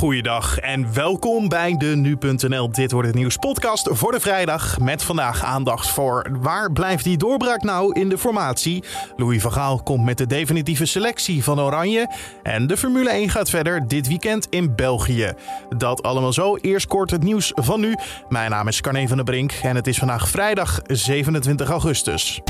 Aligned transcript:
Goeiedag 0.00 0.58
en 0.58 0.94
welkom 0.94 1.48
bij 1.48 1.76
de 1.76 1.86
Nu.nl 1.86 2.70
Dit 2.70 2.92
Wordt 2.92 3.06
Het 3.06 3.16
Nieuws 3.16 3.36
podcast 3.36 3.88
voor 3.90 4.12
de 4.12 4.20
vrijdag. 4.20 4.78
Met 4.78 5.02
vandaag 5.02 5.44
aandacht 5.44 5.90
voor 5.90 6.38
waar 6.40 6.72
blijft 6.72 7.04
die 7.04 7.16
doorbraak 7.16 7.62
nou 7.62 8.00
in 8.00 8.08
de 8.08 8.18
formatie? 8.18 8.84
Louis 9.16 9.42
van 9.42 9.52
Gaal 9.52 9.82
komt 9.82 10.04
met 10.04 10.18
de 10.18 10.26
definitieve 10.26 10.86
selectie 10.86 11.44
van 11.44 11.60
Oranje. 11.60 12.10
En 12.42 12.66
de 12.66 12.76
Formule 12.76 13.10
1 13.10 13.28
gaat 13.28 13.50
verder 13.50 13.88
dit 13.88 14.08
weekend 14.08 14.46
in 14.50 14.74
België. 14.74 15.32
Dat 15.76 16.02
allemaal 16.02 16.32
zo. 16.32 16.56
Eerst 16.56 16.86
kort 16.86 17.10
het 17.10 17.22
nieuws 17.22 17.52
van 17.54 17.80
nu. 17.80 17.94
Mijn 18.28 18.50
naam 18.50 18.68
is 18.68 18.80
Carne 18.80 19.08
van 19.08 19.16
der 19.16 19.26
Brink 19.26 19.52
en 19.62 19.76
het 19.76 19.86
is 19.86 19.98
vandaag 19.98 20.28
vrijdag 20.28 20.80
27 20.86 21.68
augustus. 21.68 22.40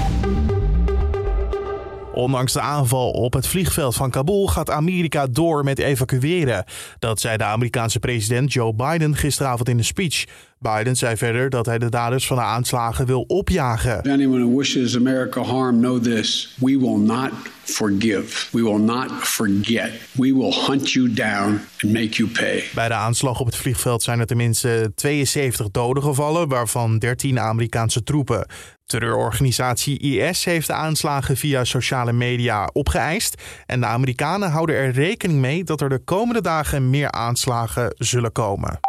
Ondanks 2.21 2.53
de 2.53 2.61
aanval 2.61 3.11
op 3.11 3.33
het 3.33 3.47
vliegveld 3.47 3.95
van 3.95 4.11
Kabul 4.11 4.47
gaat 4.47 4.71
Amerika 4.71 5.27
door 5.27 5.65
met 5.65 5.79
evacueren. 5.79 6.65
Dat 6.99 7.21
zei 7.21 7.37
de 7.37 7.45
Amerikaanse 7.45 7.99
president 7.99 8.53
Joe 8.53 8.75
Biden 8.75 9.17
gisteravond 9.17 9.69
in 9.69 9.79
een 9.79 9.85
speech. 9.85 10.25
Biden 10.59 10.97
zei 10.97 11.17
verder 11.17 11.51
dat 11.51 11.67
hij 11.67 11.79
de 11.79 11.89
daders 11.89 12.27
van 12.27 12.37
de 12.37 12.43
aanslagen 12.43 13.07
wil 13.07 13.25
opjagen. 13.27 13.99
If 14.03 14.13
anyone 14.13 14.45
who 14.45 14.57
wishes 14.57 14.97
America 14.97 15.43
harm, 15.43 15.79
know 15.79 16.03
this. 16.03 16.55
We 16.59 16.79
will 16.79 16.99
not 16.99 17.31
forgive. 17.63 18.49
We 18.51 18.63
will 18.63 18.81
not 18.81 19.11
forget. 19.11 19.91
We 20.13 20.35
will 20.35 20.55
hunt 20.67 20.93
you 20.93 21.13
down 21.13 21.61
and 21.79 21.93
make 21.93 22.09
you 22.09 22.29
pay. 22.29 22.65
Bij 22.75 22.89
de 22.89 22.95
aanslag 22.95 23.41
op 23.41 23.47
het 23.47 23.57
vliegveld 23.57 24.03
zijn 24.03 24.21
er 24.21 24.27
tenminste 24.27 24.93
72 24.95 25.71
doden 25.71 26.03
gevallen, 26.03 26.49
waarvan 26.49 26.99
13 26.99 27.39
Amerikaanse 27.39 28.03
troepen. 28.03 28.47
Terreurorganisatie 28.91 29.99
IS 29.99 30.45
heeft 30.45 30.67
de 30.67 30.73
aanslagen 30.73 31.37
via 31.37 31.65
sociale 31.65 32.13
media 32.13 32.71
opgeëist. 32.73 33.43
En 33.67 33.81
de 33.81 33.87
Amerikanen 33.87 34.51
houden 34.51 34.77
er 34.77 34.91
rekening 34.91 35.41
mee 35.41 35.65
dat 35.65 35.81
er 35.81 35.89
de 35.89 36.05
komende 36.05 36.43
dagen 36.43 36.91
meer 36.91 37.11
aanslagen 37.11 37.95
zullen 37.99 38.33
komen. 38.33 38.81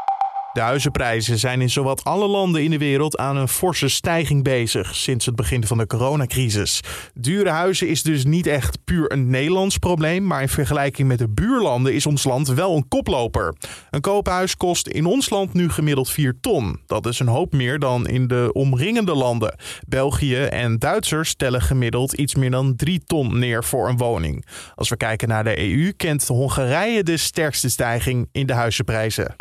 De 0.54 0.60
huizenprijzen 0.60 1.40
zijn 1.40 1.62
in 1.62 1.70
zowat 1.70 2.04
alle 2.04 2.28
landen 2.28 2.64
in 2.64 2.72
de 2.72 2.78
wereld 2.78 3.18
aan 3.18 3.38
een 3.38 3.48
forse 3.48 3.88
stijging 3.88 4.44
bezig 4.44 4.96
sinds 4.96 5.26
het 5.26 5.36
begin 5.36 5.66
van 5.68 5.78
de 5.78 5.88
coronacrisis. 5.88 6.80
Dure 7.14 7.50
huizen 7.50 7.88
is 7.88 8.04
dus 8.04 8.26
niet 8.26 8.48
echt 8.48 8.84
puur 8.84 9.12
een 9.12 9.30
Nederlands 9.30 9.78
probleem, 9.78 10.28
maar 10.28 10.42
in 10.42 10.50
vergelijking 10.50 11.08
met 11.08 11.18
de 11.18 11.30
buurlanden 11.30 11.94
is 11.94 12.06
ons 12.06 12.24
land 12.24 12.48
wel 12.48 12.76
een 12.76 12.88
koploper. 12.88 13.56
Een 13.90 14.02
koophuis 14.02 14.58
kost 14.58 14.88
in 14.88 15.06
ons 15.06 15.30
land 15.30 15.54
nu 15.54 15.70
gemiddeld 15.70 16.10
4 16.10 16.38
ton. 16.42 16.80
Dat 16.86 17.06
is 17.06 17.20
een 17.20 17.28
hoop 17.28 17.54
meer 17.54 17.80
dan 17.80 18.08
in 18.08 18.28
de 18.28 18.50
omringende 18.54 19.16
landen. 19.16 19.56
België 19.88 20.44
en 20.44 20.80
Duitsers 20.80 21.30
stellen 21.30 21.62
gemiddeld 21.62 22.14
iets 22.14 22.36
meer 22.36 22.52
dan 22.52 22.76
3 22.76 23.04
ton 23.06 23.40
neer 23.40 23.64
voor 23.64 23.90
een 23.90 23.98
woning. 23.98 24.46
Als 24.76 24.90
we 24.90 24.98
kijken 24.98 25.28
naar 25.28 25.44
de 25.44 25.60
EU, 25.60 25.92
kent 25.92 26.28
Hongarije 26.28 27.04
de 27.04 27.18
sterkste 27.18 27.70
stijging 27.70 28.30
in 28.32 28.46
de 28.46 28.54
huizenprijzen. 28.54 29.36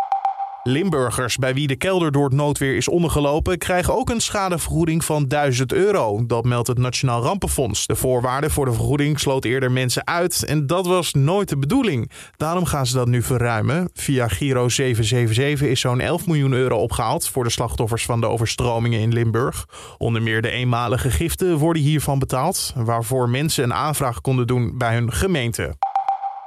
Limburgers 0.62 1.36
bij 1.36 1.54
wie 1.54 1.66
de 1.66 1.76
kelder 1.76 2.12
door 2.12 2.24
het 2.24 2.32
noodweer 2.32 2.76
is 2.76 2.88
ondergelopen, 2.88 3.58
krijgen 3.58 3.96
ook 3.96 4.10
een 4.10 4.20
schadevergoeding 4.20 5.04
van 5.04 5.28
1000 5.28 5.72
euro. 5.72 6.26
Dat 6.26 6.44
meldt 6.44 6.68
het 6.68 6.78
Nationaal 6.78 7.22
Rampenfonds. 7.22 7.86
De 7.86 7.96
voorwaarden 7.96 8.50
voor 8.50 8.64
de 8.64 8.72
vergoeding 8.72 9.20
sloot 9.20 9.44
eerder 9.44 9.72
mensen 9.72 10.06
uit 10.06 10.44
en 10.44 10.66
dat 10.66 10.86
was 10.86 11.12
nooit 11.12 11.48
de 11.48 11.58
bedoeling. 11.58 12.10
Daarom 12.36 12.64
gaan 12.64 12.86
ze 12.86 12.94
dat 12.94 13.08
nu 13.08 13.22
verruimen. 13.22 13.90
Via 13.94 14.28
Giro 14.28 14.68
777 14.68 15.68
is 15.68 15.80
zo'n 15.80 16.00
11 16.00 16.26
miljoen 16.26 16.52
euro 16.52 16.76
opgehaald 16.76 17.28
voor 17.28 17.44
de 17.44 17.50
slachtoffers 17.50 18.04
van 18.04 18.20
de 18.20 18.26
overstromingen 18.26 19.00
in 19.00 19.12
Limburg. 19.12 19.66
Onder 19.98 20.22
meer 20.22 20.42
de 20.42 20.50
eenmalige 20.50 21.10
giften 21.10 21.58
worden 21.58 21.82
hiervan 21.82 22.18
betaald, 22.18 22.72
waarvoor 22.76 23.28
mensen 23.28 23.64
een 23.64 23.74
aanvraag 23.74 24.20
konden 24.20 24.46
doen 24.46 24.78
bij 24.78 24.94
hun 24.94 25.12
gemeente. 25.12 25.76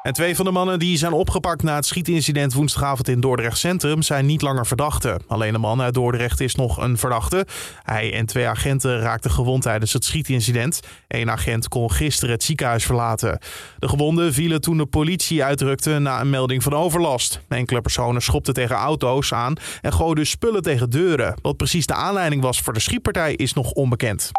En 0.03 0.13
twee 0.13 0.35
van 0.35 0.45
de 0.45 0.51
mannen 0.51 0.79
die 0.79 0.97
zijn 0.97 1.13
opgepakt 1.13 1.63
na 1.63 1.75
het 1.75 1.85
schietincident 1.85 2.53
woensdagavond 2.53 3.07
in 3.07 3.19
Dordrecht 3.19 3.57
Centrum 3.57 4.01
zijn 4.01 4.25
niet 4.25 4.41
langer 4.41 4.65
verdachten. 4.65 5.21
Alleen 5.27 5.53
de 5.53 5.59
man 5.59 5.81
uit 5.81 5.93
Dordrecht 5.93 6.39
is 6.39 6.55
nog 6.55 6.77
een 6.77 6.97
verdachte. 6.97 7.45
Hij 7.83 8.13
en 8.13 8.25
twee 8.25 8.47
agenten 8.47 8.99
raakten 8.99 9.31
gewond 9.31 9.61
tijdens 9.61 9.93
het 9.93 10.05
schietincident. 10.05 10.79
Eén 11.07 11.29
agent 11.29 11.67
kon 11.67 11.91
gisteren 11.91 12.33
het 12.33 12.43
ziekenhuis 12.43 12.85
verlaten. 12.85 13.39
De 13.79 13.87
gewonden 13.87 14.33
vielen 14.33 14.61
toen 14.61 14.77
de 14.77 14.85
politie 14.85 15.43
uitrukte 15.43 15.99
na 15.99 16.21
een 16.21 16.29
melding 16.29 16.63
van 16.63 16.73
overlast. 16.73 17.41
Enkele 17.47 17.81
personen 17.81 18.21
schopten 18.21 18.53
tegen 18.53 18.75
auto's 18.75 19.33
aan 19.33 19.55
en 19.81 19.93
gooiden 19.93 20.27
spullen 20.27 20.61
tegen 20.61 20.89
deuren. 20.89 21.35
Wat 21.41 21.57
precies 21.57 21.85
de 21.85 21.93
aanleiding 21.93 22.41
was 22.41 22.59
voor 22.59 22.73
de 22.73 22.79
schietpartij 22.79 23.33
is 23.33 23.53
nog 23.53 23.71
onbekend. 23.71 24.31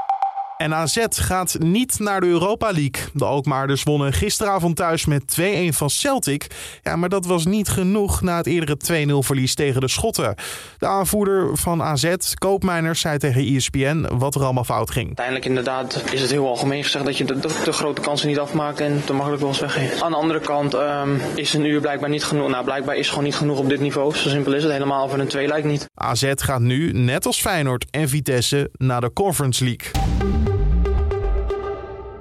En 0.56 0.74
AZ 0.74 1.04
gaat 1.08 1.56
niet 1.58 1.98
naar 1.98 2.20
de 2.20 2.26
Europa 2.26 2.66
League. 2.66 3.08
De 3.12 3.24
Alkmaarders 3.24 3.82
wonnen 3.82 4.12
gisteravond 4.12 4.76
thuis 4.76 5.06
met 5.06 5.36
2-1 5.40 5.44
van 5.68 5.90
Celtic. 5.90 6.46
Ja, 6.82 6.96
maar 6.96 7.08
dat 7.08 7.26
was 7.26 7.44
niet 7.44 7.68
genoeg 7.68 8.22
na 8.22 8.36
het 8.36 8.46
eerdere 8.46 9.06
2-0 9.06 9.12
verlies 9.18 9.54
tegen 9.54 9.80
de 9.80 9.88
Schotten. 9.88 10.34
De 10.78 10.86
aanvoerder 10.86 11.56
van 11.56 11.82
AZ, 11.82 12.14
Koopmeiners, 12.38 13.00
zei 13.00 13.18
tegen 13.18 13.54
ESPN 13.54 14.06
wat 14.12 14.34
er 14.34 14.42
allemaal 14.42 14.64
fout 14.64 14.90
ging. 14.90 15.06
Uiteindelijk 15.06 15.46
inderdaad 15.46 16.02
is 16.12 16.20
het 16.20 16.30
heel 16.30 16.48
algemeen 16.48 16.84
gezegd 16.84 17.04
dat 17.04 17.16
je 17.18 17.24
de, 17.24 17.38
de, 17.38 17.60
de 17.64 17.72
grote 17.72 18.00
kansen 18.00 18.28
niet 18.28 18.38
afmaakt 18.38 18.80
en 18.80 19.02
te 19.04 19.12
makkelijk 19.12 19.40
wel 19.40 19.50
eens 19.50 19.60
weggeeft. 19.60 20.02
Aan 20.02 20.10
de 20.10 20.16
andere 20.16 20.40
kant 20.40 20.74
um, 20.74 21.20
is 21.34 21.54
een 21.54 21.64
uur 21.64 21.80
blijkbaar 21.80 22.10
niet 22.10 22.24
genoeg. 22.24 22.48
Nou, 22.48 22.64
blijkbaar 22.64 22.96
is 22.96 23.08
gewoon 23.08 23.24
niet 23.24 23.36
genoeg 23.36 23.58
op 23.58 23.68
dit 23.68 23.80
niveau. 23.80 24.16
Zo 24.16 24.28
simpel 24.28 24.54
is 24.54 24.62
het. 24.62 24.72
Helemaal 24.72 25.08
voor 25.08 25.18
een 25.18 25.28
2 25.28 25.46
lijkt 25.46 25.66
niet. 25.66 25.88
AZ 25.94 26.32
gaat 26.36 26.60
nu, 26.60 26.92
net 26.92 27.26
als 27.26 27.40
Feyenoord 27.40 27.86
en 27.90 28.08
Vitesse, 28.08 28.70
naar 28.72 29.00
de 29.00 29.12
Conference 29.12 29.64
League. 29.64 30.43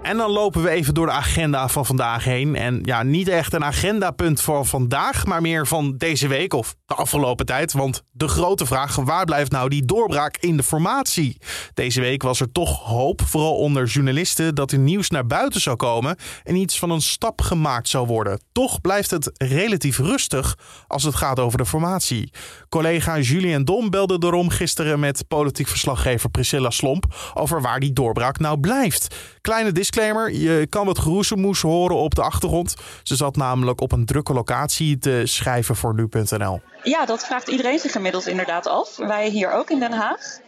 En 0.04 0.18
dan 0.18 0.32
lopen 0.32 0.64
we 0.64 0.70
even 0.70 0.94
door 0.94 1.06
de 1.06 1.12
agenda 1.12 1.68
van 1.68 1.86
vandaag 1.86 2.24
heen. 2.24 2.56
En 2.56 2.80
ja, 2.84 3.04
niet 3.04 3.28
echt 3.28 3.54
een 3.54 3.64
agendapunt 3.64 4.42
voor 4.42 4.66
vandaag, 4.66 5.26
maar 5.26 5.42
meer 5.42 5.68
van 5.68 5.98
deze 5.98 6.28
week 6.28 6.54
of 6.54 6.76
de 6.86 6.94
afgelopen 6.94 7.46
tijd. 7.46 7.74
Want 7.74 8.04
de 8.12 8.28
grote 8.28 8.66
vraag, 8.66 8.96
waar 8.96 9.26
blijft 9.26 9.52
nou 9.52 9.70
die 9.70 9.86
doorbraak 9.86 10.38
in 10.38 10.58
de 10.58 10.64
formatie? 10.64 11.38
Deze 11.74 12.02
week 12.02 12.24
was 12.24 12.40
er 12.40 12.52
toch 12.52 12.80
hoop, 12.80 13.22
vooral 13.22 13.56
onder 13.56 13.86
journalisten, 13.86 14.56
dat 14.56 14.72
er 14.72 14.78
nieuws 14.78 15.10
naar 15.10 15.28
buiten 15.28 15.62
zou 15.62 15.76
komen 15.76 16.16
en 16.44 16.56
iets 16.56 16.80
van 16.80 16.90
een 16.90 17.02
stap 17.02 17.42
gemaakt 17.42 17.90
zou 17.90 18.08
worden. 18.08 18.42
Toch 18.52 18.82
blijft 18.82 19.12
het 19.12 19.32
relatief 19.38 19.98
rustig 19.98 20.58
als 20.88 21.04
het 21.04 21.16
gaat 21.16 21.40
over 21.40 21.58
de 21.58 21.66
formatie. 21.66 22.32
Collega 22.70 23.20
Julien 23.20 23.66
Dom 23.66 23.90
belde 23.90 24.18
erom 24.20 24.50
gisteren 24.50 25.00
met 25.00 25.28
politiek 25.28 25.68
verslaggever 25.68 26.30
Priscilla 26.30 26.70
Slomp 26.70 27.32
over 27.34 27.62
waar 27.62 27.80
die 27.80 27.94
doorbraak 27.94 28.40
nou 28.40 28.60
blijft. 28.60 29.16
Kleine 29.42 29.72
disclaimer, 29.94 30.32
je 30.32 30.68
kan 30.68 30.86
wat 30.86 31.00
geroezemoes 31.00 31.62
horen 31.62 31.96
op 31.96 32.16
de 32.16 32.22
achtergrond. 32.22 32.76
Ze 33.04 33.16
zat 33.16 33.36
namelijk 33.36 33.82
op 33.82 33.92
een 33.92 34.06
drukke 34.06 34.34
locatie 34.34 34.98
te 34.98 35.22
schrijven 35.24 35.76
voor 35.76 35.94
nu.nl. 35.94 36.62
Ja, 36.84 37.06
dat 37.06 37.26
vraagt 37.26 37.48
iedereen 37.48 37.80
zich 37.80 37.96
inmiddels 37.96 38.28
inderdaad 38.28 38.68
af. 38.68 38.98
Wij 38.98 39.30
hier 39.30 39.52
ook 39.52 39.70
in 39.70 39.80
Den 39.80 39.92
Haag. 39.92 40.40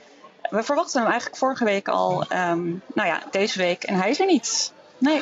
We 0.50 0.64
verwachten 0.64 1.02
hem 1.02 1.10
eigenlijk 1.10 1.40
vorige 1.40 1.64
week 1.64 1.88
al, 1.88 2.22
um, 2.22 2.82
nou 2.94 3.08
ja, 3.08 3.24
deze 3.32 3.58
week. 3.58 3.84
En 3.84 3.96
hij 3.96 4.10
is 4.10 4.20
er 4.20 4.26
niet. 4.26 4.74
Nee. 4.98 5.22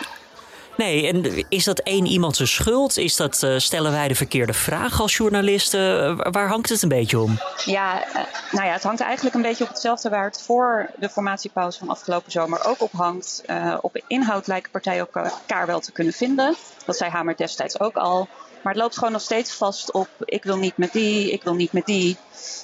Nee, 0.78 1.08
en 1.08 1.46
is 1.50 1.64
dat 1.64 1.80
één 1.80 2.06
iemand 2.06 2.36
zijn 2.36 2.48
schuld? 2.48 2.98
Is 2.98 3.16
dat, 3.16 3.42
uh, 3.44 3.58
stellen 3.58 3.92
wij 3.92 4.08
de 4.08 4.16
verkeerde 4.16 4.54
vraag 4.54 5.02
als 5.02 5.18
journalisten? 5.18 6.10
Uh, 6.20 6.32
waar 6.32 6.48
hangt 6.48 6.70
het 6.70 6.82
een 6.82 6.90
beetje 6.90 7.20
om? 7.20 7.38
Ja, 7.66 8.08
uh, 8.08 8.14
nou 8.52 8.66
ja, 8.66 8.74
het 8.74 8.84
hangt 8.84 9.02
eigenlijk 9.02 9.36
een 9.36 9.42
beetje 9.42 9.64
op 9.64 9.70
hetzelfde 9.70 10.10
waar 10.10 10.26
het 10.26 10.42
voor 10.42 10.90
de 10.96 11.10
formatiepauze 11.10 11.80
van 11.80 11.90
afgelopen 11.90 12.32
zomer 12.32 12.66
ook 12.66 12.82
op 12.82 12.92
hangt. 12.92 13.44
op 13.82 14.02
inhoud 14.08 14.48
lijken 14.48 14.72
partijen 14.72 15.08
elkaar 15.14 15.66
wel 15.66 15.80
te 15.80 15.92
kunnen 15.92 16.14
vinden. 16.14 16.56
Dat 16.86 16.98
zei 16.98 17.12
Hamer 17.12 17.38
destijds 17.38 17.80
ook 17.80 17.96
al. 17.96 18.28
Maar 18.64 18.74
het 18.74 18.82
loopt 18.82 18.98
gewoon 18.98 19.12
nog 19.12 19.22
steeds 19.22 19.54
vast 19.54 19.92
op 19.92 20.08
ik 20.20 20.44
wil 20.44 20.58
niet 20.58 20.78
met 20.78 20.92
die, 20.92 21.32
ik 21.32 21.44
wil 21.44 21.54
niet 21.54 21.72
met 21.72 21.86
die. 21.86 22.18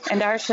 En 0.04 0.20
daar, 0.20 0.34
is, 0.34 0.46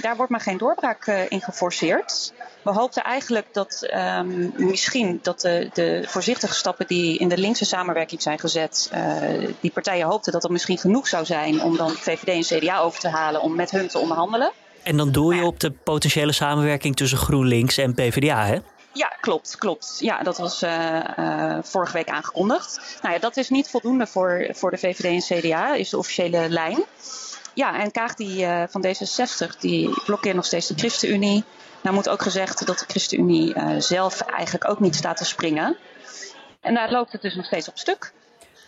daar 0.00 0.16
wordt 0.16 0.30
maar 0.30 0.40
geen 0.40 0.58
doorbraak 0.58 1.06
in 1.06 1.40
geforceerd. 1.40 2.32
We 2.62 2.70
hoopten 2.70 3.02
eigenlijk 3.02 3.46
dat 3.52 3.88
um, 3.94 4.52
misschien 4.56 5.18
dat 5.22 5.40
de, 5.40 5.70
de, 5.72 6.04
voorzichtige 6.06 6.54
stappen 6.54 6.86
die 6.86 7.18
in 7.18 7.28
de 7.28 7.38
linkse 7.38 7.64
samenwerking 7.64 8.22
zijn 8.22 8.38
gezet, 8.38 8.90
uh, 8.94 9.48
die 9.60 9.70
partijen 9.70 10.06
hoopten 10.06 10.32
dat 10.32 10.42
dat 10.42 10.50
misschien 10.50 10.78
genoeg 10.78 11.08
zou 11.08 11.24
zijn 11.24 11.62
om 11.62 11.76
dan 11.76 11.90
VVD 11.90 12.28
en 12.50 12.58
CDA 12.58 12.78
over 12.78 13.00
te 13.00 13.08
halen 13.08 13.40
om 13.40 13.54
met 13.54 13.70
hun 13.70 13.88
te 13.88 13.98
onderhandelen. 13.98 14.52
En 14.82 14.96
dan 14.96 15.12
doe 15.12 15.34
je 15.34 15.44
op 15.44 15.60
de 15.60 15.70
potentiële 15.70 16.32
samenwerking 16.32 16.96
tussen 16.96 17.18
GroenLinks 17.18 17.78
en 17.78 17.94
PvdA, 17.94 18.46
hè? 18.46 18.58
Ja, 18.92 19.16
klopt, 19.20 19.56
klopt. 19.58 19.96
Ja, 19.98 20.22
dat 20.22 20.38
was 20.38 20.62
uh, 20.62 21.58
vorige 21.62 21.92
week 21.92 22.08
aangekondigd. 22.08 22.98
Nou 23.02 23.14
ja, 23.14 23.20
dat 23.20 23.36
is 23.36 23.48
niet 23.48 23.68
voldoende 23.68 24.06
voor, 24.06 24.48
voor 24.50 24.70
de 24.70 24.78
VVD 24.78 25.04
en 25.04 25.40
CDA, 25.40 25.74
is 25.74 25.90
de 25.90 25.98
officiële 25.98 26.48
lijn. 26.48 26.84
Ja, 27.54 27.80
en 27.80 27.90
Kaag 27.90 28.14
die, 28.14 28.44
uh, 28.44 28.62
van 28.68 28.86
D66, 28.86 29.58
die 29.58 30.02
blokkeert 30.04 30.36
nog 30.36 30.44
steeds 30.44 30.66
de 30.66 30.74
ChristenUnie. 30.74 31.44
Nou 31.82 31.94
moet 31.94 32.08
ook 32.08 32.22
gezegd 32.22 32.66
dat 32.66 32.78
de 32.78 32.84
ChristenUnie 32.88 33.54
zelf 33.78 34.20
eigenlijk 34.20 34.70
ook 34.70 34.80
niet 34.80 34.94
staat 34.94 35.16
te 35.16 35.24
springen. 35.24 35.76
En 36.60 36.74
daar 36.74 36.90
loopt 36.90 37.12
het 37.12 37.22
dus 37.22 37.34
nog 37.34 37.46
steeds 37.46 37.68
op 37.68 37.78
stuk. 37.78 38.12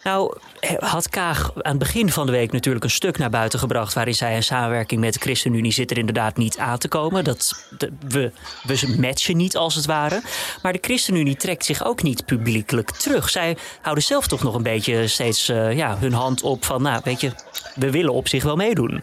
Nou, 0.05 0.37
had 0.79 1.09
Kaag 1.09 1.51
aan 1.55 1.62
het 1.71 1.79
begin 1.79 2.11
van 2.11 2.27
de 2.27 2.33
week 2.33 2.53
natuurlijk 2.53 2.85
een 2.85 2.91
stuk 2.91 3.19
naar 3.19 3.31
buiten 3.31 3.59
gebracht. 3.59 3.95
waarin 3.95 4.15
zij 4.15 4.37
een 4.37 4.43
samenwerking 4.43 5.01
met 5.01 5.12
de 5.15 5.21
ChristenUnie 5.21 5.73
zit 5.73 5.91
er 5.91 5.99
inderdaad 5.99 6.37
niet 6.37 6.59
aan 6.59 6.79
te 6.79 6.89
komen. 6.89 7.25
Dat, 7.25 7.67
we, 8.09 8.33
we 8.62 8.97
matchen 8.99 9.37
niet 9.37 9.56
als 9.56 9.75
het 9.75 9.87
ware. 9.87 10.23
Maar 10.62 10.73
de 10.73 10.79
ChristenUnie 10.81 11.37
trekt 11.37 11.65
zich 11.65 11.85
ook 11.85 12.03
niet 12.03 12.25
publiekelijk 12.25 12.91
terug. 12.91 13.31
Zij 13.31 13.56
houden 13.81 14.05
zelf 14.05 14.27
toch 14.27 14.43
nog 14.43 14.55
een 14.55 14.62
beetje 14.62 15.06
steeds 15.06 15.49
uh, 15.49 15.77
ja, 15.77 15.99
hun 15.99 16.12
hand 16.12 16.43
op 16.43 16.65
van, 16.65 16.83
nou, 16.83 17.00
weet 17.05 17.21
je, 17.21 17.33
we 17.75 17.91
willen 17.91 18.12
op 18.12 18.29
zich 18.29 18.43
wel 18.43 18.57
meedoen. 18.57 19.03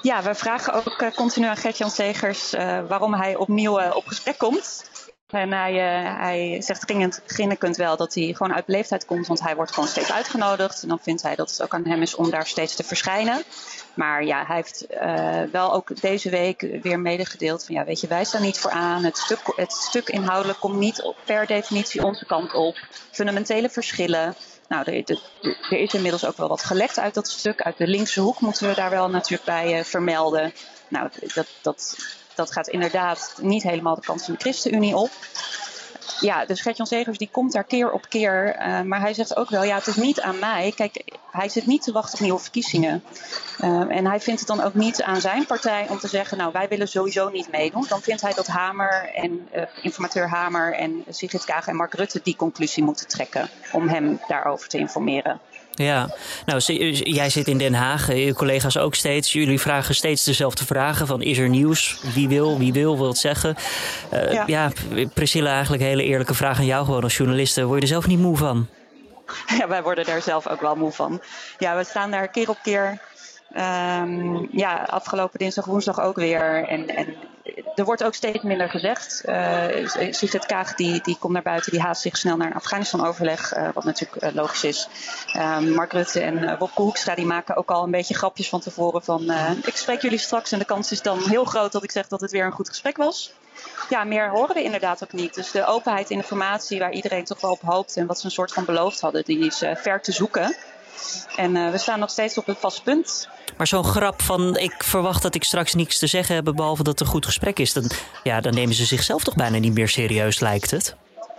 Ja, 0.00 0.22
we 0.22 0.34
vragen 0.34 0.72
ook 0.72 1.02
uh, 1.02 1.10
continu 1.14 1.46
aan 1.46 1.56
Gertjan 1.56 1.90
Segers 1.90 2.50
waarom 2.88 3.14
hij 3.14 3.36
opnieuw 3.36 3.80
op 3.90 4.06
gesprek 4.06 4.38
komt. 4.38 4.84
En 5.34 5.52
hij, 5.52 5.72
uh, 5.72 6.18
hij 6.18 6.62
zegt 6.62 6.92
grinnikend 7.26 7.76
wel 7.76 7.96
dat 7.96 8.14
hij 8.14 8.34
gewoon 8.36 8.54
uit 8.54 8.64
beleefdheid 8.64 9.04
komt, 9.04 9.26
want 9.26 9.40
hij 9.40 9.56
wordt 9.56 9.72
gewoon 9.72 9.88
steeds 9.88 10.12
uitgenodigd. 10.12 10.82
En 10.82 10.88
dan 10.88 10.98
vindt 10.98 11.22
hij 11.22 11.34
dat 11.34 11.50
het 11.50 11.62
ook 11.62 11.74
aan 11.74 11.86
hem 11.86 12.02
is 12.02 12.14
om 12.14 12.30
daar 12.30 12.46
steeds 12.46 12.74
te 12.74 12.82
verschijnen. 12.82 13.42
Maar 13.94 14.24
ja, 14.24 14.44
hij 14.46 14.56
heeft 14.56 14.86
uh, 14.90 15.42
wel 15.52 15.72
ook 15.74 16.00
deze 16.00 16.30
week 16.30 16.68
weer 16.82 17.00
medegedeeld 17.00 17.64
van 17.64 17.74
ja, 17.74 17.84
weet 17.84 18.00
je, 18.00 18.06
wij 18.06 18.24
staan 18.24 18.42
niet 18.42 18.58
voor 18.58 18.70
aan. 18.70 19.04
Het 19.04 19.16
stuk, 19.16 19.40
het 19.56 19.72
stuk 19.72 20.08
inhoudelijk 20.08 20.60
komt 20.60 20.78
niet 20.78 21.02
op, 21.02 21.16
per 21.24 21.46
definitie 21.46 22.04
onze 22.04 22.26
kant 22.26 22.54
op. 22.54 22.76
Fundamentele 23.10 23.70
verschillen. 23.70 24.34
Nou, 24.68 24.92
er, 24.92 25.18
er, 25.70 25.78
is 25.78 25.94
inmiddels 25.94 26.26
ook 26.26 26.36
wel 26.36 26.48
wat 26.48 26.64
gelekt 26.64 26.98
uit 26.98 27.14
dat 27.14 27.28
stuk. 27.28 27.62
Uit 27.62 27.76
de 27.76 27.86
linkse 27.86 28.20
hoek 28.20 28.40
moeten 28.40 28.68
we 28.68 28.74
daar 28.74 28.90
wel 28.90 29.10
natuurlijk 29.10 29.44
bij 29.44 29.78
uh, 29.78 29.84
vermelden. 29.84 30.52
Nou, 30.88 31.10
dat, 31.34 31.46
dat, 31.62 31.96
dat 32.34 32.52
gaat 32.52 32.68
inderdaad 32.68 33.34
niet 33.40 33.62
helemaal 33.62 33.94
de 33.94 34.00
kant 34.00 34.24
van 34.24 34.34
de 34.34 34.40
ChristenUnie 34.40 34.96
op. 34.96 35.10
Ja, 36.20 36.44
dus 36.44 36.60
Gertjan 36.60 36.86
Zegers 36.86 37.18
die 37.18 37.28
komt 37.30 37.52
daar 37.52 37.64
keer 37.64 37.92
op 37.92 38.08
keer. 38.08 38.56
Uh, 38.58 38.80
maar 38.80 39.00
hij 39.00 39.14
zegt 39.14 39.36
ook 39.36 39.50
wel, 39.50 39.64
ja, 39.64 39.74
het 39.74 39.86
is 39.86 39.96
niet 39.96 40.20
aan 40.20 40.38
mij. 40.38 40.72
Kijk, 40.76 41.18
hij 41.30 41.48
zit 41.48 41.66
niet 41.66 41.82
te 41.82 41.92
wachten 41.92 42.14
op 42.14 42.20
nieuwe 42.20 42.38
verkiezingen. 42.38 43.02
Uh, 43.60 43.96
en 43.96 44.06
hij 44.06 44.20
vindt 44.20 44.40
het 44.40 44.48
dan 44.48 44.62
ook 44.62 44.74
niet 44.74 45.02
aan 45.02 45.20
zijn 45.20 45.46
partij 45.46 45.86
om 45.88 45.98
te 45.98 46.08
zeggen, 46.08 46.38
nou, 46.38 46.52
wij 46.52 46.68
willen 46.68 46.88
sowieso 46.88 47.28
niet 47.28 47.50
meedoen. 47.50 47.86
Dan 47.88 48.00
vindt 48.00 48.20
hij 48.20 48.34
dat 48.34 48.46
Hamer 48.46 49.10
en 49.14 49.48
uh, 49.54 49.62
informateur 49.82 50.28
Hamer 50.28 50.74
en 50.74 51.04
Sigrid 51.08 51.44
Kaag 51.44 51.66
en 51.66 51.76
Mark 51.76 51.94
Rutte 51.94 52.20
die 52.22 52.36
conclusie 52.36 52.84
moeten 52.84 53.08
trekken 53.08 53.48
om 53.72 53.88
hem 53.88 54.20
daarover 54.28 54.68
te 54.68 54.78
informeren. 54.78 55.40
Ja, 55.74 56.08
nou, 56.46 56.60
jij 57.02 57.30
zit 57.30 57.48
in 57.48 57.58
Den 57.58 57.74
Haag, 57.74 58.14
je 58.14 58.34
collega's 58.34 58.76
ook 58.76 58.94
steeds. 58.94 59.32
Jullie 59.32 59.60
vragen 59.60 59.94
steeds 59.94 60.24
dezelfde 60.24 60.64
vragen: 60.64 61.06
van 61.06 61.22
is 61.22 61.38
er 61.38 61.48
nieuws? 61.48 62.00
Wie 62.14 62.28
wil, 62.28 62.58
wie 62.58 62.72
wil, 62.72 62.96
wil 62.96 63.08
het 63.08 63.18
zeggen? 63.18 63.56
Uh, 64.12 64.32
ja. 64.32 64.44
ja, 64.46 64.70
Priscilla, 65.14 65.52
eigenlijk 65.52 65.82
een 65.82 65.88
hele 65.88 66.02
eerlijke 66.02 66.34
vraag 66.34 66.58
aan 66.58 66.64
jou 66.64 66.84
gewoon 66.84 67.02
als 67.02 67.16
journaliste. 67.16 67.64
Word 67.64 67.76
je 67.76 67.82
er 67.82 67.92
zelf 67.92 68.06
niet 68.06 68.18
moe 68.18 68.36
van? 68.36 68.66
Ja, 69.58 69.68
wij 69.68 69.82
worden 69.82 70.04
daar 70.04 70.22
zelf 70.22 70.48
ook 70.48 70.60
wel 70.60 70.76
moe 70.76 70.92
van. 70.92 71.20
Ja, 71.58 71.76
we 71.76 71.84
staan 71.84 72.10
daar 72.10 72.28
keer 72.28 72.48
op 72.48 72.58
keer. 72.62 72.98
Um, 73.56 74.48
ja, 74.52 74.86
afgelopen 74.90 75.38
dinsdag, 75.38 75.64
woensdag 75.64 76.00
ook 76.00 76.16
weer. 76.16 76.64
En, 76.68 76.88
en 76.88 77.14
er 77.74 77.84
wordt 77.84 78.04
ook 78.04 78.14
steeds 78.14 78.42
minder 78.42 78.68
gezegd. 78.68 79.22
Uh, 79.24 79.88
Sigrid 80.10 80.46
Kaag 80.46 80.74
die, 80.74 81.00
die 81.02 81.16
komt 81.18 81.32
naar 81.32 81.42
buiten, 81.42 81.72
die 81.72 81.80
haast 81.80 82.02
zich 82.02 82.16
snel 82.16 82.36
naar 82.36 82.46
een 82.46 82.54
Afghanistan-overleg, 82.54 83.56
uh, 83.56 83.68
wat 83.74 83.84
natuurlijk 83.84 84.22
uh, 84.22 84.30
logisch 84.34 84.64
is. 84.64 84.88
Mark 85.74 85.92
Rutte 85.92 86.20
en 86.20 86.58
Wopke 86.58 86.82
Hoekstra 86.82 87.14
die 87.14 87.26
maken 87.26 87.56
ook 87.56 87.70
al 87.70 87.84
een 87.84 87.90
beetje 87.90 88.14
grapjes 88.14 88.48
van 88.48 88.60
tevoren 88.60 89.02
van 89.02 89.30
ik 89.64 89.76
spreek 89.76 90.02
jullie 90.02 90.18
straks 90.18 90.52
en 90.52 90.58
de 90.58 90.64
kans 90.64 90.92
is 90.92 91.02
dan 91.02 91.18
heel 91.28 91.44
groot 91.44 91.72
dat 91.72 91.82
ik 91.82 91.90
zeg 91.90 92.08
dat 92.08 92.20
het 92.20 92.30
weer 92.30 92.44
een 92.44 92.52
goed 92.52 92.68
gesprek 92.68 92.96
was. 92.96 93.32
Ja, 93.88 94.04
meer 94.04 94.30
horen 94.30 94.54
we 94.54 94.62
inderdaad 94.62 95.02
ook 95.02 95.12
niet. 95.12 95.34
Dus 95.34 95.50
de 95.50 95.66
openheid 95.66 96.10
in 96.10 96.16
informatie 96.16 96.78
waar 96.78 96.92
iedereen 96.92 97.24
toch 97.24 97.40
wel 97.40 97.50
op 97.50 97.60
hoopt 97.60 97.96
en 97.96 98.06
wat 98.06 98.18
ze 98.18 98.24
een 98.24 98.30
soort 98.30 98.52
van 98.52 98.64
beloofd 98.64 99.00
hadden, 99.00 99.24
die 99.24 99.46
is 99.46 99.62
ver 99.74 100.00
te 100.00 100.12
zoeken. 100.12 100.56
En 101.36 101.70
we 101.70 101.78
staan 101.78 101.98
nog 101.98 102.10
steeds 102.10 102.38
op 102.38 102.48
een 102.48 102.56
vast 102.58 102.82
punt. 102.82 103.28
Maar 103.56 103.66
zo'n 103.66 103.84
grap 103.84 104.22
van 104.22 104.56
ik 104.56 104.74
verwacht 104.84 105.22
dat 105.22 105.34
ik 105.34 105.44
straks 105.44 105.74
niets 105.74 105.98
te 105.98 106.06
zeggen 106.06 106.34
heb 106.34 106.52
behalve 106.54 106.82
dat 106.82 106.98
het 106.98 107.00
een 107.00 107.12
goed 107.12 107.26
gesprek 107.26 107.58
is, 107.58 107.72
dan, 107.72 107.90
ja, 108.22 108.40
dan 108.40 108.54
nemen 108.54 108.74
ze 108.74 108.84
zichzelf 108.84 109.24
toch 109.24 109.34
bijna 109.34 109.58
niet 109.58 109.74
meer 109.74 109.88
serieus, 109.88 110.40
lijkt 110.40 110.70
het. 110.70 110.96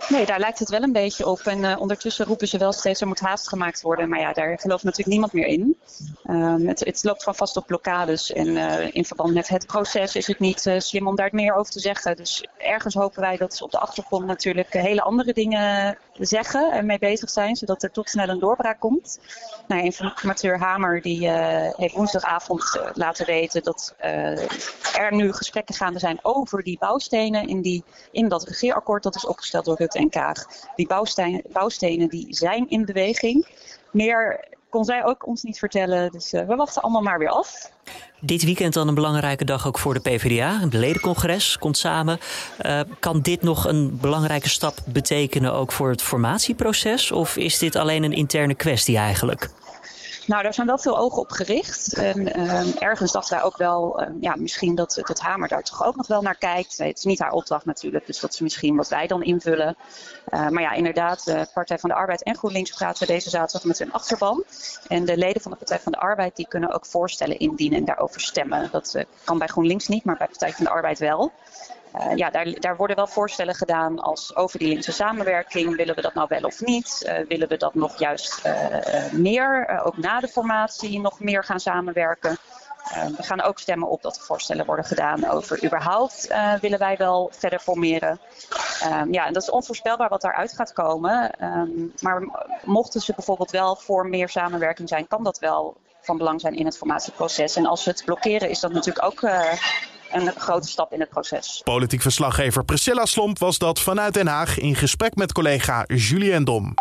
Nee, 0.08 0.26
daar 0.26 0.38
lijkt 0.38 0.58
het 0.58 0.68
wel 0.68 0.82
een 0.82 0.92
beetje 0.92 1.26
op. 1.26 1.40
En 1.40 1.58
uh, 1.58 1.80
ondertussen 1.80 2.26
roepen 2.26 2.48
ze 2.48 2.58
wel 2.58 2.72
steeds 2.72 3.00
er 3.00 3.06
moet 3.06 3.20
haast 3.20 3.48
gemaakt 3.48 3.82
worden. 3.82 4.08
Maar 4.08 4.20
ja, 4.20 4.32
daar 4.32 4.58
gelooft 4.58 4.82
natuurlijk 4.82 5.10
niemand 5.10 5.32
meer 5.32 5.46
in. 5.46 5.76
Um, 6.30 6.68
het, 6.68 6.98
loopt 7.02 7.22
van 7.22 7.34
vast 7.34 7.56
op 7.56 7.66
blokkades. 7.66 8.32
En 8.32 8.46
uh, 8.46 8.94
in 8.94 9.04
verband 9.04 9.34
met 9.34 9.48
het 9.48 9.66
proces 9.66 10.16
is 10.16 10.26
het 10.26 10.38
niet 10.38 10.66
uh, 10.66 10.78
slim 10.78 11.06
om 11.06 11.16
daar 11.16 11.28
meer 11.32 11.54
over 11.54 11.72
te 11.72 11.80
zeggen. 11.80 12.16
Dus 12.16 12.46
ergens 12.58 12.94
hopen 12.94 13.20
wij 13.20 13.36
dat 13.36 13.54
ze 13.54 13.64
op 13.64 13.70
de 13.70 13.78
achtergrond 13.78 14.26
natuurlijk 14.26 14.72
hele 14.72 15.02
andere 15.02 15.32
dingen 15.32 15.98
zeggen 16.12 16.72
en 16.72 16.86
mee 16.86 16.98
bezig 16.98 17.30
zijn. 17.30 17.56
Zodat 17.56 17.82
er 17.82 17.90
toch 17.90 18.08
snel 18.08 18.28
een 18.28 18.38
doorbraak 18.38 18.80
komt. 18.80 19.20
Nou, 19.68 19.82
informateur 19.82 20.58
Hamer 20.58 21.02
die 21.02 21.30
heeft 21.76 21.94
woensdagavond 21.94 22.80
laten 22.94 23.26
weten 23.26 23.62
dat 23.62 23.94
er 24.96 25.14
nu 25.14 25.32
gesprekken 25.32 25.74
gaande 25.74 25.98
zijn 25.98 26.18
over 26.22 26.62
die 26.62 26.78
bouwstenen 26.78 27.48
in, 27.48 27.62
die, 27.62 27.84
in 28.10 28.28
dat 28.28 28.44
regeerakkoord 28.44 29.02
dat 29.02 29.14
is 29.14 29.26
opgesteld 29.26 29.64
door 29.64 29.76
Rutte 29.76 29.95
en 29.96 30.08
Kaag. 30.08 30.46
Die 30.76 30.86
bouwstenen, 30.86 31.42
bouwstenen 31.52 32.08
die 32.08 32.26
zijn 32.28 32.68
in 32.68 32.84
beweging. 32.84 33.46
Meer 33.92 34.44
kon 34.68 34.84
zij 34.84 35.04
ook 35.04 35.26
ons 35.26 35.42
niet 35.42 35.58
vertellen. 35.58 36.12
Dus 36.12 36.34
uh, 36.34 36.46
we 36.46 36.56
wachten 36.56 36.82
allemaal 36.82 37.02
maar 37.02 37.18
weer 37.18 37.28
af. 37.28 37.70
Dit 38.20 38.44
weekend 38.44 38.72
dan 38.72 38.88
een 38.88 38.94
belangrijke 38.94 39.44
dag 39.44 39.66
ook 39.66 39.78
voor 39.78 39.94
de 39.94 40.00
PvdA. 40.00 40.60
Het 40.60 40.72
ledencongres 40.72 41.58
komt 41.58 41.78
samen. 41.78 42.18
Uh, 42.60 42.80
kan 42.98 43.20
dit 43.20 43.42
nog 43.42 43.64
een 43.64 43.98
belangrijke 44.00 44.48
stap 44.48 44.78
betekenen 44.86 45.52
ook 45.52 45.72
voor 45.72 45.90
het 45.90 46.02
formatieproces? 46.02 47.12
Of 47.12 47.36
is 47.36 47.58
dit 47.58 47.76
alleen 47.76 48.02
een 48.02 48.12
interne 48.12 48.54
kwestie 48.54 48.96
eigenlijk? 48.96 49.50
Nou, 50.26 50.42
daar 50.42 50.54
zijn 50.54 50.66
wel 50.66 50.78
veel 50.78 50.98
ogen 50.98 51.22
op 51.22 51.30
gericht. 51.30 51.92
En 51.92 52.40
um, 52.40 52.74
ergens 52.78 53.12
dacht 53.12 53.30
daar 53.30 53.42
ook 53.42 53.56
wel, 53.56 54.02
um, 54.02 54.16
ja, 54.20 54.34
misschien 54.36 54.74
dat, 54.74 55.00
dat 55.02 55.20
Hamer 55.20 55.48
daar 55.48 55.62
toch 55.62 55.84
ook 55.84 55.96
nog 55.96 56.06
wel 56.06 56.22
naar 56.22 56.36
kijkt. 56.36 56.78
Het 56.78 56.98
is 56.98 57.04
niet 57.04 57.18
haar 57.18 57.30
opdracht 57.30 57.64
natuurlijk, 57.64 58.06
dus 58.06 58.20
dat 58.20 58.32
is 58.32 58.40
misschien 58.40 58.76
wat 58.76 58.88
wij 58.88 59.06
dan 59.06 59.22
invullen. 59.22 59.76
Uh, 60.28 60.48
maar 60.48 60.62
ja, 60.62 60.72
inderdaad, 60.72 61.24
de 61.24 61.46
Partij 61.54 61.78
van 61.78 61.88
de 61.88 61.94
Arbeid 61.94 62.22
en 62.22 62.36
GroenLinks 62.36 62.70
praten 62.70 63.06
deze 63.06 63.30
zaterdag 63.30 63.64
met 63.64 63.78
hun 63.78 63.92
achterban. 63.92 64.44
En 64.88 65.04
de 65.04 65.16
leden 65.16 65.42
van 65.42 65.50
de 65.50 65.56
Partij 65.56 65.80
van 65.80 65.92
de 65.92 65.98
Arbeid 65.98 66.36
die 66.36 66.48
kunnen 66.48 66.72
ook 66.72 66.86
voorstellen 66.86 67.38
indienen 67.38 67.78
en 67.78 67.84
daarover 67.84 68.20
stemmen. 68.20 68.68
Dat 68.72 68.92
uh, 68.96 69.02
kan 69.24 69.38
bij 69.38 69.46
GroenLinks 69.46 69.88
niet, 69.88 70.04
maar 70.04 70.16
bij 70.16 70.26
Partij 70.26 70.52
van 70.52 70.64
de 70.64 70.70
Arbeid 70.70 70.98
wel. 70.98 71.32
Uh, 71.98 72.16
ja, 72.16 72.30
daar, 72.30 72.60
daar, 72.60 72.76
worden 72.76 72.96
wel 72.96 73.06
voorstellen 73.06 73.54
gedaan 73.54 74.00
als 74.00 74.36
over 74.36 74.58
die 74.58 74.68
linkse 74.68 74.92
samenwerking. 74.92 75.76
Willen 75.76 75.94
we 75.94 76.00
dat 76.00 76.14
nou 76.14 76.26
wel 76.28 76.42
of 76.42 76.60
niet? 76.60 77.06
Uh, 77.06 77.18
willen 77.28 77.48
we 77.48 77.56
dat 77.56 77.74
nog 77.74 77.98
juist 77.98 78.46
uh, 78.46 79.12
meer, 79.12 79.80
ook 79.84 79.96
na 79.96 80.20
de 80.20 80.28
formatie, 80.28 81.00
nog 81.00 81.20
meer 81.20 81.44
gaan 81.44 81.60
samenwerken? 81.60 82.36
we 83.16 83.22
gaan 83.22 83.42
ook 83.42 83.58
stemmen 83.58 83.88
op 83.88 84.02
dat 84.02 84.16
er 84.16 84.22
voorstellen 84.22 84.66
worden 84.66 84.84
gedaan 84.84 85.30
over 85.30 85.64
überhaupt 85.64 86.34
willen 86.60 86.78
wij 86.78 86.96
wel 86.96 87.30
verder 87.32 87.58
formeren. 87.58 88.20
Um, 88.84 89.12
ja, 89.12 89.26
en 89.26 89.32
dat 89.32 89.42
is 89.42 89.50
onvoorspelbaar 89.50 90.08
wat 90.08 90.20
daaruit 90.20 90.52
gaat 90.52 90.72
komen. 90.72 91.44
Um, 91.44 91.92
maar 92.00 92.22
mochten 92.64 93.00
ze 93.00 93.12
bijvoorbeeld 93.14 93.50
wel 93.50 93.76
voor 93.76 94.08
meer 94.08 94.28
samenwerking 94.28 94.88
zijn, 94.88 95.08
kan 95.08 95.22
dat 95.22 95.38
wel 95.38 95.76
van 96.00 96.18
belang 96.18 96.40
zijn 96.40 96.54
in 96.54 96.64
het 96.64 96.76
formatieproces. 96.76 97.56
En 97.56 97.66
als 97.66 97.84
we 97.84 97.90
het 97.90 98.04
blokkeren, 98.04 98.50
is 98.50 98.60
dat 98.60 98.72
natuurlijk 98.72 99.06
ook 99.06 99.20
een 100.12 100.32
grote 100.36 100.68
stap 100.68 100.92
in 100.92 101.00
het 101.00 101.08
proces. 101.08 101.60
Politiek 101.64 102.02
verslaggever 102.02 102.64
Priscilla 102.64 103.04
Slomp 103.04 103.38
was 103.38 103.58
dat 103.58 103.80
vanuit 103.80 104.14
Den 104.14 104.26
Haag 104.26 104.58
in 104.58 104.74
gesprek 104.74 105.14
met 105.14 105.32
collega 105.32 105.84
Julien 105.86 106.44
Dom. 106.44 106.74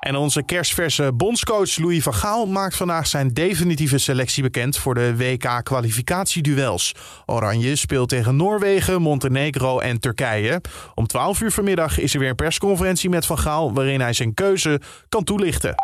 En 0.00 0.16
onze 0.16 0.42
kerstverse 0.42 1.12
bondscoach 1.12 1.76
Louis 1.76 2.02
van 2.02 2.14
Gaal 2.14 2.46
maakt 2.46 2.76
vandaag 2.76 3.06
zijn 3.06 3.28
definitieve 3.28 3.98
selectie 3.98 4.42
bekend 4.42 4.76
voor 4.76 4.94
de 4.94 5.16
WK-kwalificatieduels. 5.16 6.94
Oranje 7.26 7.76
speelt 7.76 8.08
tegen 8.08 8.36
Noorwegen, 8.36 9.02
Montenegro 9.02 9.78
en 9.78 10.00
Turkije. 10.00 10.60
Om 10.94 11.06
12 11.06 11.40
uur 11.40 11.52
vanmiddag 11.52 11.98
is 11.98 12.14
er 12.14 12.20
weer 12.20 12.28
een 12.28 12.34
persconferentie 12.34 13.10
met 13.10 13.26
Van 13.26 13.38
Gaal 13.38 13.72
waarin 13.72 14.00
hij 14.00 14.12
zijn 14.12 14.34
keuze 14.34 14.80
kan 15.08 15.24
toelichten. 15.24 15.74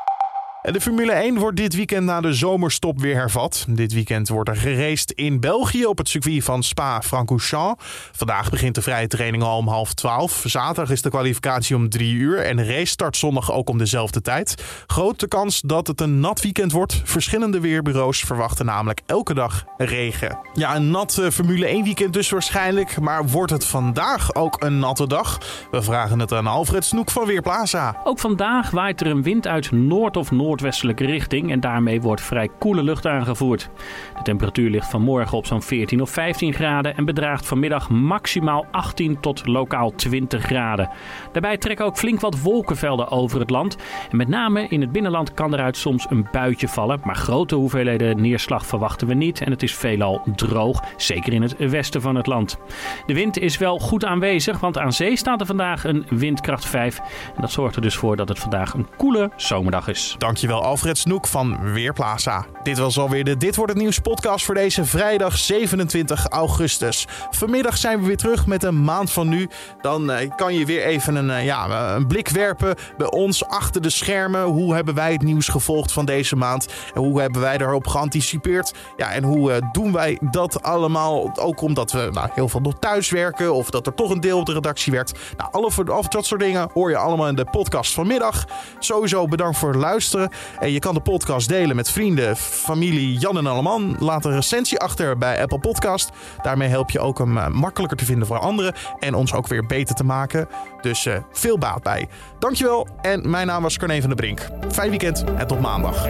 De 0.72 0.80
Formule 0.80 1.12
1 1.12 1.38
wordt 1.38 1.56
dit 1.56 1.74
weekend 1.74 2.04
na 2.04 2.20
de 2.20 2.32
zomerstop 2.32 3.00
weer 3.00 3.14
hervat. 3.14 3.66
Dit 3.68 3.92
weekend 3.92 4.28
wordt 4.28 4.48
er 4.48 4.56
geraced 4.56 5.12
in 5.12 5.40
België 5.40 5.86
op 5.86 5.98
het 5.98 6.08
circuit 6.08 6.44
van 6.44 6.62
Spa-Francorchamps. 6.62 7.84
Vandaag 8.12 8.50
begint 8.50 8.74
de 8.74 8.82
vrije 8.82 9.06
training 9.06 9.42
al 9.42 9.56
om 9.56 9.68
half 9.68 9.94
twaalf. 9.94 10.42
Zaterdag 10.46 10.90
is 10.90 11.02
de 11.02 11.10
kwalificatie 11.10 11.76
om 11.76 11.88
drie 11.88 12.14
uur 12.14 12.38
en 12.38 12.56
de 12.56 12.64
race 12.64 12.86
start 12.86 13.16
zondag 13.16 13.52
ook 13.52 13.68
om 13.68 13.78
dezelfde 13.78 14.20
tijd. 14.20 14.64
Grote 14.86 15.28
kans 15.28 15.60
dat 15.60 15.86
het 15.86 16.00
een 16.00 16.20
nat 16.20 16.40
weekend 16.40 16.72
wordt. 16.72 17.00
Verschillende 17.04 17.60
weerbureaus 17.60 18.20
verwachten 18.20 18.66
namelijk 18.66 19.00
elke 19.06 19.34
dag 19.34 19.64
regen. 19.76 20.38
Ja, 20.54 20.76
een 20.76 20.90
nat 20.90 21.18
eh, 21.18 21.30
Formule 21.30 21.66
1 21.66 21.84
weekend 21.84 22.12
dus 22.12 22.30
waarschijnlijk. 22.30 23.00
Maar 23.00 23.28
wordt 23.28 23.52
het 23.52 23.64
vandaag 23.64 24.34
ook 24.34 24.62
een 24.62 24.78
natte 24.78 25.06
dag? 25.06 25.38
We 25.70 25.82
vragen 25.82 26.18
het 26.18 26.32
aan 26.32 26.46
Alfred 26.46 26.84
Snoek 26.84 27.10
van 27.10 27.26
Weerplaza. 27.26 27.96
Ook 28.04 28.18
vandaag 28.18 28.70
waait 28.70 29.00
er 29.00 29.06
een 29.06 29.22
wind 29.22 29.46
uit 29.46 29.70
noord 29.70 30.16
of 30.16 30.30
noord 30.30 30.52
noordwestelijke 30.54 31.06
richting 31.06 31.50
en 31.50 31.60
daarmee 31.60 32.00
wordt 32.00 32.20
vrij 32.20 32.48
koele 32.58 32.82
lucht 32.82 33.06
aangevoerd. 33.06 33.70
De 34.16 34.22
temperatuur 34.22 34.70
ligt 34.70 34.90
vanmorgen 34.90 35.38
op 35.38 35.46
zo'n 35.46 35.62
14 35.62 36.00
of 36.00 36.10
15 36.10 36.52
graden 36.52 36.96
en 36.96 37.04
bedraagt 37.04 37.46
vanmiddag 37.46 37.90
maximaal 37.90 38.66
18 38.70 39.20
tot 39.20 39.46
lokaal 39.46 39.94
20 39.94 40.42
graden. 40.42 40.90
Daarbij 41.32 41.56
trekken 41.56 41.84
ook 41.84 41.96
flink 41.96 42.20
wat 42.20 42.40
wolkenvelden 42.40 43.10
over 43.10 43.40
het 43.40 43.50
land. 43.50 43.76
En 44.10 44.16
met 44.16 44.28
name 44.28 44.66
in 44.68 44.80
het 44.80 44.92
binnenland 44.92 45.34
kan 45.34 45.54
eruit 45.54 45.76
soms 45.76 46.06
een 46.10 46.26
buitje 46.32 46.68
vallen, 46.68 47.00
maar 47.04 47.16
grote 47.16 47.54
hoeveelheden 47.54 48.20
neerslag 48.20 48.66
verwachten 48.66 49.06
we 49.06 49.14
niet 49.14 49.40
en 49.40 49.50
het 49.50 49.62
is 49.62 49.74
veelal 49.74 50.22
droog, 50.36 50.82
zeker 50.96 51.32
in 51.32 51.42
het 51.42 51.56
westen 51.70 52.00
van 52.00 52.14
het 52.14 52.26
land. 52.26 52.58
De 53.06 53.14
wind 53.14 53.38
is 53.38 53.58
wel 53.58 53.78
goed 53.78 54.04
aanwezig, 54.04 54.60
want 54.60 54.78
aan 54.78 54.92
zee 54.92 55.16
staat 55.16 55.40
er 55.40 55.46
vandaag 55.46 55.84
een 55.84 56.06
windkracht 56.08 56.64
5 56.64 56.98
en 57.34 57.40
dat 57.40 57.50
zorgt 57.50 57.76
er 57.76 57.82
dus 57.82 57.96
voor 57.96 58.16
dat 58.16 58.28
het 58.28 58.38
vandaag 58.38 58.74
een 58.74 58.86
koele 58.96 59.30
zomerdag 59.36 59.88
is. 59.88 60.16
Dankjewel 60.44 60.70
Alfred 60.70 60.98
Snoek 60.98 61.26
van 61.26 61.72
Weerplaza. 61.72 62.46
Dit 62.62 62.78
was 62.78 62.98
alweer 62.98 63.24
de 63.24 63.36
Dit 63.36 63.56
wordt 63.56 63.72
het 63.72 63.80
nieuws 63.80 63.98
podcast 63.98 64.44
voor 64.44 64.54
deze 64.54 64.84
vrijdag 64.84 65.36
27 65.38 66.26
augustus. 66.28 67.06
Vanmiddag 67.30 67.76
zijn 67.76 68.00
we 68.00 68.06
weer 68.06 68.16
terug 68.16 68.46
met 68.46 68.62
een 68.62 68.84
maand 68.84 69.12
van 69.12 69.28
nu. 69.28 69.48
Dan 69.80 70.10
eh, 70.10 70.30
kan 70.36 70.54
je 70.54 70.64
weer 70.64 70.82
even 70.82 71.14
een, 71.14 71.30
eh, 71.30 71.44
ja, 71.44 71.94
een 71.94 72.06
blik 72.06 72.28
werpen 72.28 72.74
bij 72.96 73.10
ons 73.10 73.44
achter 73.44 73.82
de 73.82 73.90
schermen. 73.90 74.42
Hoe 74.42 74.74
hebben 74.74 74.94
wij 74.94 75.12
het 75.12 75.22
nieuws 75.22 75.48
gevolgd 75.48 75.92
van 75.92 76.04
deze 76.04 76.36
maand? 76.36 76.66
En 76.94 77.00
hoe 77.00 77.20
hebben 77.20 77.40
wij 77.40 77.58
daarop 77.58 77.86
geanticipeerd? 77.86 78.74
Ja, 78.96 79.12
en 79.12 79.24
hoe 79.24 79.52
eh, 79.52 79.62
doen 79.72 79.92
wij 79.92 80.18
dat 80.30 80.62
allemaal? 80.62 81.30
Ook 81.40 81.60
omdat 81.60 81.92
we 81.92 82.08
nou, 82.12 82.28
heel 82.34 82.48
veel 82.48 82.60
nog 82.60 82.74
thuis 82.78 83.10
werken 83.10 83.54
of 83.54 83.70
dat 83.70 83.86
er 83.86 83.94
toch 83.94 84.10
een 84.10 84.20
deel 84.20 84.38
op 84.38 84.46
de 84.46 84.52
redactie 84.52 84.92
werkt. 84.92 85.18
Nou, 85.36 85.52
alle 85.52 86.08
dat 86.08 86.26
soort 86.26 86.40
dingen 86.40 86.70
hoor 86.72 86.90
je 86.90 86.96
allemaal 86.96 87.28
in 87.28 87.34
de 87.34 87.46
podcast 87.50 87.92
vanmiddag. 87.92 88.44
Sowieso 88.78 89.26
bedankt 89.26 89.58
voor 89.58 89.68
het 89.68 89.80
luisteren. 89.80 90.32
En 90.60 90.72
je 90.72 90.78
kan 90.78 90.94
de 90.94 91.00
podcast 91.00 91.48
delen 91.48 91.76
met 91.76 91.90
vrienden, 91.90 92.36
familie, 92.36 93.18
Jan 93.18 93.38
en 93.38 93.46
Alleman. 93.46 93.96
Laat 93.98 94.24
een 94.24 94.34
recensie 94.34 94.78
achter 94.78 95.18
bij 95.18 95.42
Apple 95.42 95.58
Podcast. 95.58 96.10
Daarmee 96.42 96.68
help 96.68 96.90
je 96.90 97.00
ook 97.00 97.18
hem 97.18 97.52
makkelijker 97.52 97.96
te 97.96 98.04
vinden 98.04 98.26
voor 98.26 98.38
anderen 98.38 98.74
en 98.98 99.14
ons 99.14 99.32
ook 99.32 99.46
weer 99.46 99.66
beter 99.66 99.94
te 99.94 100.04
maken. 100.04 100.48
Dus 100.80 101.04
uh, 101.04 101.16
veel 101.32 101.58
baat 101.58 101.82
bij. 101.82 102.08
Dankjewel 102.38 102.88
en 103.00 103.30
mijn 103.30 103.46
naam 103.46 103.62
was 103.62 103.76
Carne 103.76 104.00
van 104.00 104.08
der 104.10 104.16
Brink. 104.16 104.48
Fijn 104.72 104.90
weekend 104.90 105.24
en 105.36 105.46
tot 105.46 105.60
maandag. 105.60 106.06